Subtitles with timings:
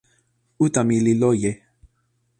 [0.65, 1.51] uta mi li loje.